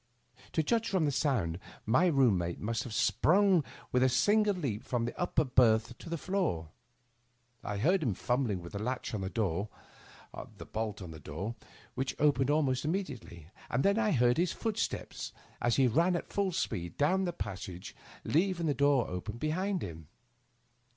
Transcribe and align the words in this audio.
To 0.53 0.63
judge 0.63 0.89
from 0.89 1.05
the 1.05 1.11
sound 1.11 1.59
my 1.85 2.07
room 2.07 2.39
mate 2.39 2.59
must 2.59 2.85
have 2.85 2.93
sprung 2.95 3.63
with 3.91 4.01
a 4.01 4.09
single 4.09 4.55
leap 4.55 4.83
from 4.83 5.05
the 5.05 5.15
upper 5.15 5.43
berth 5.43 5.95
to 5.99 6.09
the 6.09 6.17
floor. 6.17 6.69
I 7.63 7.77
heard 7.77 8.01
him 8.01 8.15
fumbling 8.15 8.61
with 8.63 8.73
the 8.73 8.81
latch 8.81 9.13
and 9.13 9.21
bolt 9.31 9.69
of 11.01 11.11
the 11.11 11.19
door, 11.19 11.55
which 11.93 12.15
opened 12.17 12.49
almost 12.49 12.83
im 12.83 12.93
mediately, 12.93 13.51
and 13.69 13.83
then 13.85 13.99
I 13.99 14.09
heard 14.13 14.37
his 14.37 14.53
footsteps 14.53 15.33
as 15.61 15.75
he 15.75 15.85
ran 15.85 16.15
at 16.15 16.33
full 16.33 16.51
speed 16.51 16.97
down 16.97 17.25
the 17.25 17.31
passage, 17.31 17.95
leaving 18.23 18.65
the 18.65 18.73
door 18.73 19.07
open 19.07 19.37
be 19.37 19.51
hind 19.51 19.83
him. 19.83 20.07